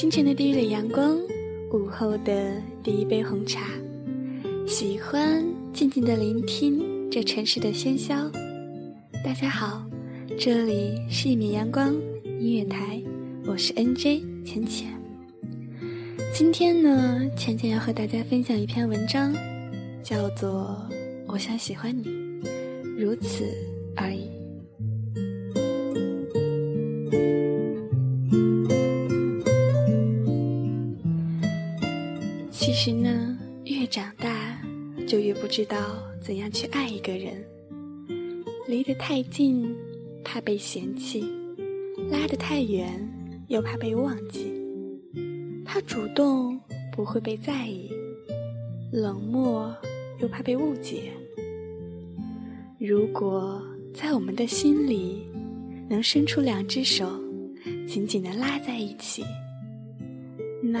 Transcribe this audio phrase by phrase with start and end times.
[0.00, 1.14] 清晨的第一缕阳光，
[1.74, 3.68] 午后的第一杯红茶，
[4.66, 5.44] 喜欢
[5.74, 8.16] 静静的聆听这城市的喧嚣。
[9.22, 9.86] 大家好，
[10.38, 11.94] 这里是一米阳光
[12.40, 12.98] 音乐台，
[13.44, 14.88] 我是 NJ 浅浅。
[16.32, 19.34] 今天呢，浅浅要和大家分享一篇文章，
[20.02, 20.82] 叫做
[21.26, 22.08] 《我想喜欢你，
[22.98, 23.44] 如此
[23.94, 24.22] 而已》。
[33.90, 34.56] 长大
[35.04, 37.44] 就越不知道怎样去爱一个人。
[38.68, 39.74] 离得太近，
[40.22, 41.24] 怕被嫌弃；
[42.08, 42.88] 拉得太远，
[43.48, 44.52] 又怕被忘记。
[45.64, 46.56] 他主动
[46.92, 47.90] 不会被在意，
[48.92, 49.74] 冷漠
[50.20, 51.10] 又怕被误解。
[52.78, 53.60] 如果
[53.92, 55.26] 在我们的心里
[55.88, 57.10] 能伸出两只手，
[57.88, 59.24] 紧紧的拉在一起，
[60.62, 60.80] 那……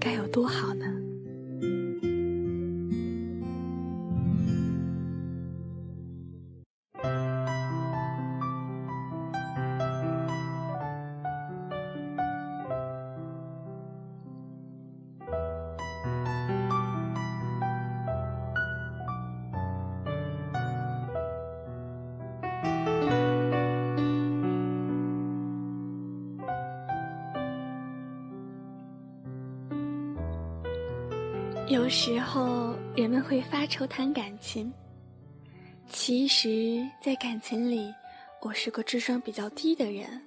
[0.00, 0.99] 该有多好呢？
[31.70, 34.72] 有时候人们会发愁谈感情，
[35.88, 37.94] 其实，在感情里，
[38.42, 40.20] 我是个智商比较低的人，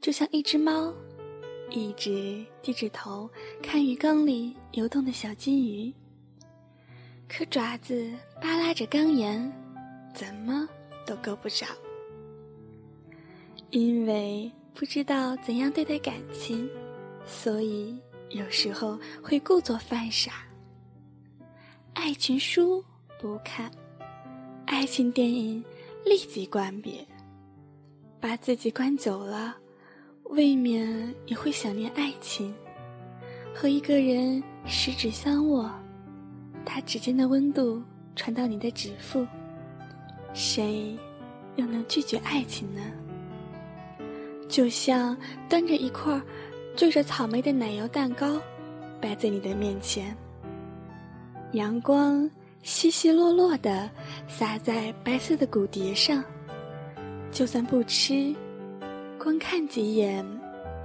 [0.00, 0.94] 就像一只猫，
[1.68, 3.28] 一直低着头
[3.60, 5.92] 看鱼缸里游动的小金鱼，
[7.28, 9.52] 可爪子扒拉着缸沿，
[10.14, 10.68] 怎么
[11.04, 11.66] 都够不着，
[13.70, 16.70] 因为不知道怎样对待感情，
[17.26, 17.98] 所以
[18.30, 20.46] 有时候会故作犯傻。
[21.94, 22.82] 爱情书
[23.20, 23.70] 不看，
[24.66, 25.62] 爱情电影
[26.04, 27.06] 立即关闭。
[28.18, 29.54] 把自己关久了，
[30.24, 32.54] 未免也会想念爱情。
[33.54, 35.70] 和一个人十指相握，
[36.64, 37.82] 他指尖的温度
[38.16, 39.26] 传到你的指腹，
[40.32, 40.96] 谁
[41.56, 42.80] 又能拒绝爱情呢？
[44.48, 45.16] 就像
[45.48, 46.20] 端着一块
[46.74, 48.40] 缀着草莓的奶油蛋糕，
[49.00, 50.16] 摆在你的面前。
[51.52, 52.28] 阳光
[52.62, 53.90] 稀稀落落的
[54.26, 56.24] 洒在白色的骨碟上，
[57.30, 58.34] 就算不吃，
[59.18, 60.24] 光看几眼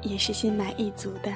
[0.01, 1.31] 也是心满意足的。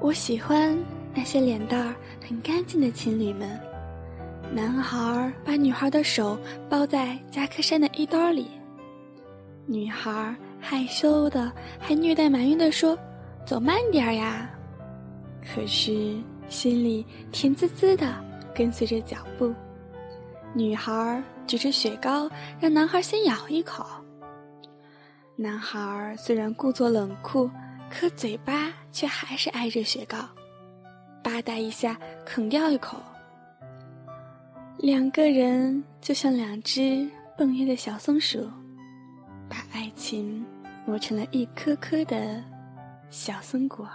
[0.00, 0.76] 我喜欢
[1.14, 1.94] 那些脸蛋儿
[2.26, 3.60] 很干净的情侣们，
[4.50, 6.38] 男孩把女孩的手
[6.70, 8.46] 包在夹克衫的衣兜里，
[9.66, 12.98] 女孩害羞的还略带埋怨的说
[13.44, 14.50] ：“走慢点儿呀。”
[15.54, 16.16] 可是。
[16.52, 18.14] 心里甜滋滋的，
[18.54, 19.52] 跟随着脚步。
[20.54, 22.30] 女孩举着雪糕，
[22.60, 23.86] 让男孩先咬一口。
[25.34, 27.50] 男孩虽然故作冷酷，
[27.90, 30.18] 可嘴巴却还是挨着雪糕，
[31.24, 32.98] 吧嗒一下啃掉一口。
[34.76, 37.08] 两个人就像两只
[37.38, 38.46] 蹦跃的小松鼠，
[39.48, 40.44] 把爱情
[40.84, 42.44] 磨成了一颗颗的
[43.08, 43.88] 小松果。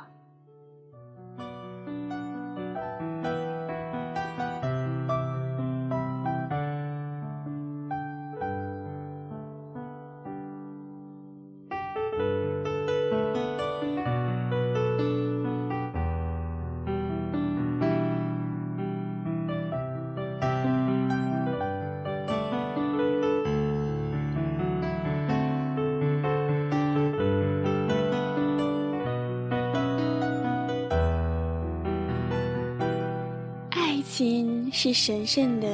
[34.80, 35.68] 是神圣的，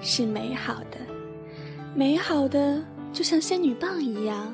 [0.00, 0.98] 是美好的，
[1.94, 2.82] 美好的
[3.12, 4.52] 就像仙女棒一样，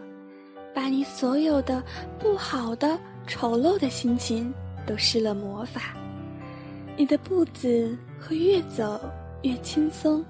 [0.74, 1.82] 把你所有的
[2.18, 4.52] 不好的、丑陋的心情
[4.86, 5.96] 都施了魔法。
[6.98, 9.00] 你的步子会越走
[9.40, 10.22] 越轻松，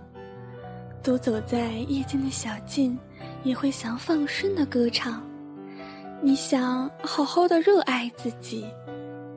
[1.02, 2.96] 独走在夜间的小径，
[3.43, 5.20] 也会想放声的歌唱。
[6.22, 8.66] 你想好好的热爱自己，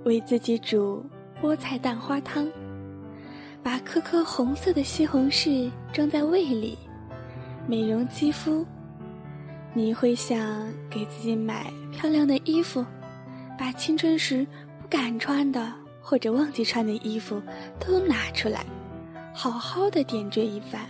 [0.06, 1.04] 为自己煮
[1.42, 2.48] 菠菜蛋花汤。
[3.68, 6.78] 把颗颗红色的西红柿装在胃里，
[7.68, 8.66] 美容肌肤。
[9.74, 12.86] 你会想给自己买漂亮的衣服，
[13.60, 14.48] 把青春时
[14.82, 15.70] 不敢穿的
[16.02, 17.42] 或者忘记穿的衣服
[17.78, 18.66] 都拿出来，
[19.34, 20.84] 好好的点缀一番。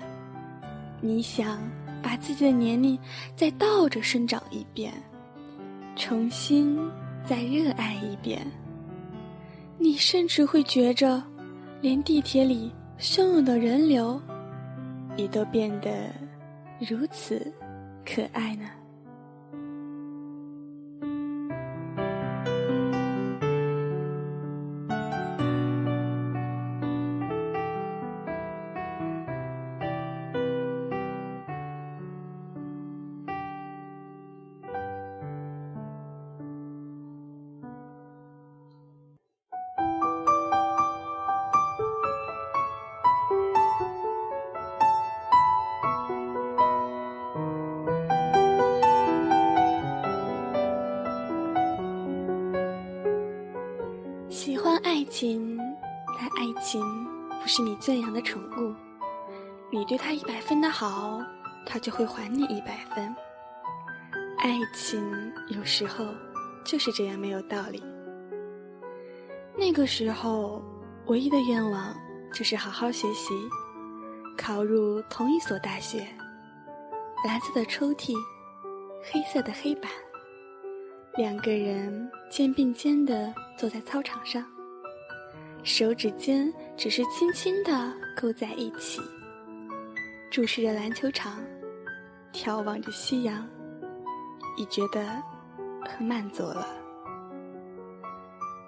[1.02, 1.60] 你想
[2.00, 2.96] 把自己的年龄
[3.36, 4.94] 再倒着生长一遍，
[5.96, 6.78] 重新
[7.26, 8.46] 再热爱一遍。
[9.80, 11.24] 你甚至会觉着，
[11.80, 14.20] 连地铁里汹涌的人流，
[15.16, 15.92] 也都变得
[16.80, 17.52] 如此
[18.06, 18.66] 可爱呢。
[55.08, 55.58] 情，
[56.18, 56.82] 但爱情
[57.42, 58.74] 不是你圈养的宠物。
[59.72, 61.20] 你对他一百分的好，
[61.66, 63.16] 他就会还你一百分。
[64.38, 66.06] 爱情有时候
[66.64, 67.84] 就是这样没有道理。
[69.58, 70.62] 那个时候，
[71.08, 71.96] 唯一的愿望
[72.32, 73.34] 就是好好学习，
[74.38, 76.08] 考入同一所大学。
[77.26, 78.14] 蓝色的抽屉，
[79.12, 79.92] 黑色的黑板，
[81.18, 84.46] 两个人肩并肩的坐在操场上。
[85.68, 89.02] 手指尖只是轻轻地勾在一起，
[90.32, 91.44] 注视着篮球场，
[92.32, 93.46] 眺望着夕阳，
[94.56, 95.06] 已觉得
[95.86, 96.66] 很满足了。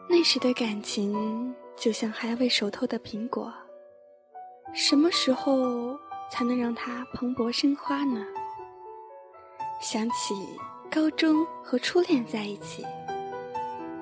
[0.09, 3.49] 那时的感情就像还未熟透的苹果，
[4.73, 5.97] 什么时候
[6.29, 8.25] 才能让它蓬勃生花呢？
[9.79, 10.35] 想起
[10.91, 12.85] 高中和初恋在一起，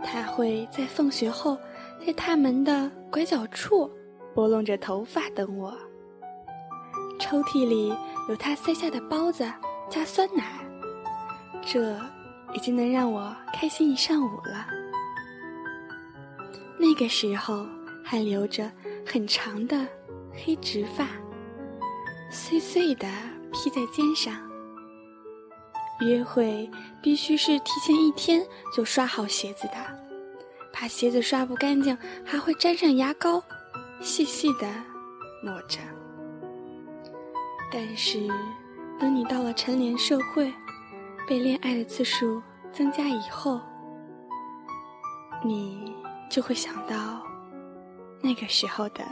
[0.04, 1.56] 他会在放学后。
[2.06, 3.92] 在他门的拐角处，
[4.34, 5.78] 拨弄着头发等我。
[7.20, 7.94] 抽屉里
[8.30, 9.44] 有他塞下的包子
[9.90, 10.60] 加酸奶，
[11.62, 11.98] 这
[12.54, 14.68] 已经能让我开心一上午了。
[16.80, 17.66] 那个时候
[18.04, 18.72] 还留着
[19.06, 19.86] 很长的
[20.32, 21.08] 黑直发，
[22.30, 23.08] 碎碎的
[23.52, 24.36] 披在肩上。
[26.02, 26.70] 约会
[27.02, 30.06] 必须是提前一天就刷好鞋子的。
[30.79, 33.44] 怕鞋子刷不干净，还会沾上牙膏，
[34.00, 34.68] 细细的
[35.44, 35.79] 抹着。
[37.71, 38.27] 但是，
[39.00, 40.53] 等你到了成年社会，
[41.27, 42.39] 被恋爱的次数
[42.71, 43.59] 增加以后，
[45.44, 45.95] 你
[46.29, 47.24] 就会想到
[48.21, 49.03] 那个时候的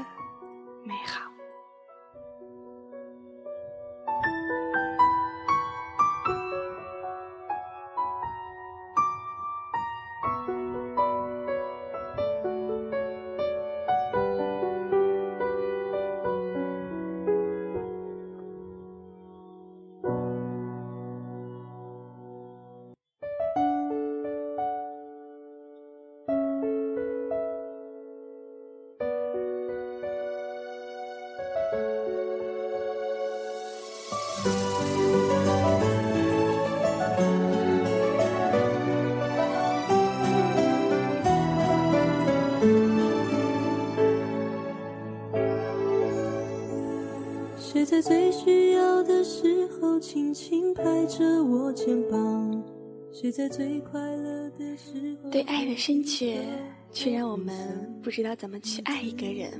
[50.05, 52.63] 轻轻拍着我肩膀。
[53.11, 55.31] 谁在最快乐的时候？
[55.31, 56.45] 对爱的深切，
[56.91, 59.51] 却让我们不知道怎么去爱一个人。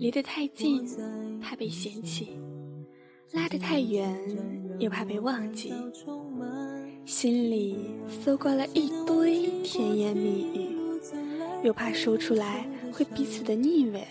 [0.00, 0.84] 离得太近，
[1.40, 2.26] 怕被嫌弃；
[3.30, 4.12] 拉得太远，
[4.80, 5.72] 又怕被忘记。
[7.04, 10.76] 心里搜刮了一堆甜言蜜语，
[11.62, 14.04] 又怕说出来会彼此的腻味。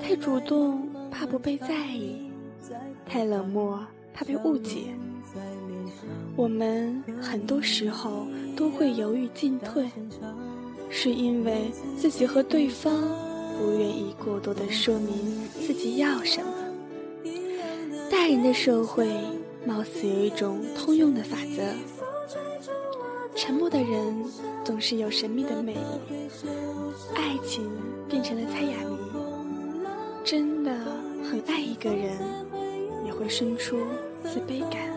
[0.00, 0.88] 太主动。
[1.12, 2.29] 怕不被在意，
[3.06, 3.78] 太冷漠，
[4.14, 4.84] 怕被误解。
[6.36, 8.26] 我们很多时候
[8.56, 9.88] 都会犹豫进退，
[10.88, 12.92] 是因为自己和对方
[13.58, 16.52] 不愿意过多的说明自己要什么。
[18.10, 19.08] 大人的社会
[19.66, 21.62] 貌似有一种通用的法则：
[23.34, 24.24] 沉默的人
[24.64, 25.80] 总是有神秘的魅力。
[27.14, 27.70] 爱情
[28.08, 28.96] 变成了猜哑谜。
[30.24, 30.70] 真的
[31.24, 32.16] 很爱一个人，
[33.10, 33.76] 也会生出
[34.22, 34.88] 自卑感，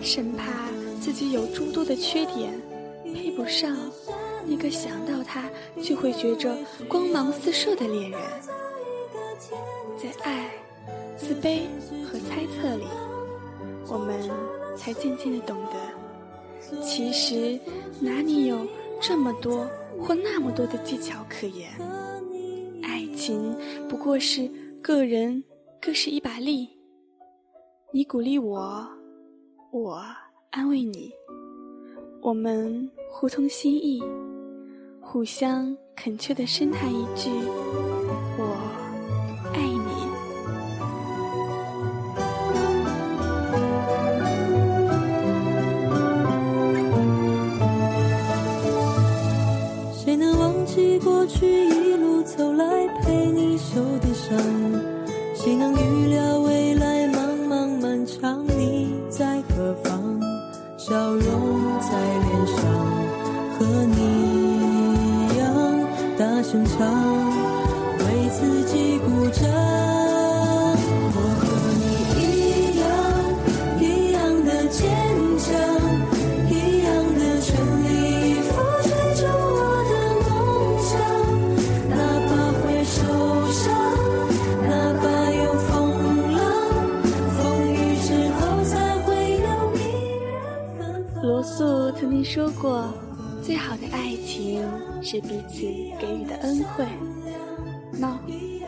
[0.00, 0.68] 生怕
[1.00, 2.60] 自己有诸多的缺点，
[3.04, 3.76] 配不上
[4.44, 5.48] 那个想到他
[5.80, 6.52] 就会觉着
[6.88, 8.20] 光芒四射的恋人。
[9.96, 10.50] 在爱、
[11.16, 11.60] 自卑
[12.04, 12.84] 和猜测里，
[13.86, 14.18] 我们
[14.76, 17.60] 才渐渐的懂得，其实
[18.00, 18.66] 哪里有
[19.00, 19.68] 这么多
[20.00, 21.70] 或那么多的技巧可言。
[22.82, 23.56] 爱情
[23.88, 24.50] 不过是
[24.82, 25.44] 个人
[25.80, 26.73] 各是一把力，
[27.96, 28.84] 你鼓励我，
[29.70, 30.04] 我
[30.50, 31.12] 安慰你，
[32.20, 34.02] 我们互通心意，
[35.00, 37.30] 互相恳切的深谈一句
[38.36, 38.58] ：“我
[39.52, 39.94] 爱你。”
[49.94, 51.68] 谁能忘记过去
[60.86, 62.56] 笑容在脸上，
[63.56, 63.96] 和你
[65.32, 65.42] 一样
[66.18, 66.76] 大声唱，
[68.00, 69.83] 为自己鼓掌。
[92.24, 92.92] 说过
[93.44, 94.66] ：“最好的爱情
[95.02, 95.60] 是彼此
[96.00, 96.86] 给予的恩惠。”
[97.92, 98.18] 那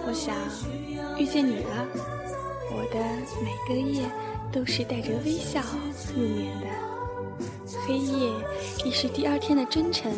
[0.06, 0.36] 我想
[1.18, 1.88] 遇见你了，
[2.70, 3.00] 我的
[3.42, 4.04] 每个夜
[4.52, 5.60] 都是带着微笑
[6.14, 6.66] 入眠的。
[7.86, 8.30] 黑夜
[8.84, 10.12] 亦是第二天的真晨，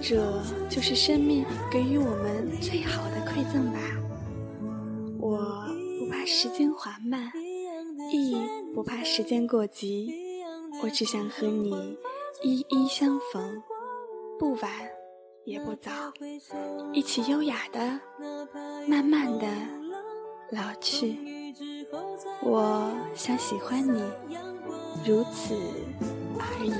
[0.00, 0.24] 这
[0.70, 3.80] 就是生命给予我们最好的馈赠吧。
[5.18, 5.38] 我
[5.98, 7.30] 不怕时间缓慢，
[8.12, 8.36] 亦
[8.74, 10.14] 不怕时间过急，
[10.82, 11.96] 我只想和你
[12.42, 13.62] 一一相逢，
[14.36, 14.70] 不晚
[15.44, 15.90] 也不早，
[16.92, 18.00] 一起优雅的、
[18.88, 19.46] 慢慢的
[20.50, 21.54] 老去。
[22.42, 24.02] 我想喜欢你，
[25.06, 25.54] 如此
[26.40, 26.72] 而已。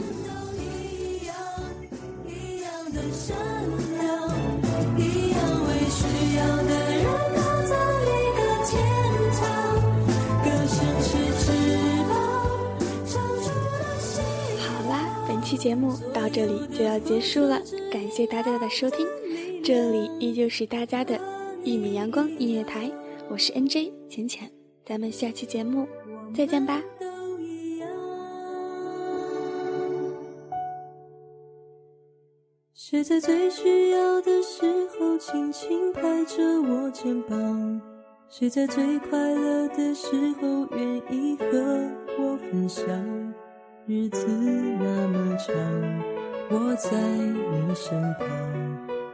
[15.52, 19.06] 期节目到这里就要结束了，感谢大家的收听，
[19.62, 21.20] 这里依旧是大家的
[21.62, 22.90] 一米阳光音乐台，
[23.28, 24.50] 我是 NJ 浅浅，
[24.82, 25.86] 咱们下期节目
[26.34, 26.82] 再见吧。
[32.72, 34.64] 谁在最需要的时
[34.98, 37.78] 候轻轻拍着我肩膀？
[38.30, 40.06] 谁在最快乐的时
[40.40, 41.46] 候愿意和
[42.18, 43.31] 我分享？
[43.84, 45.52] 日子那么长，
[46.50, 48.28] 我在你身旁，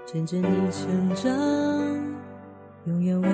[0.04, 1.34] 见证你成长，
[2.84, 3.28] 永远为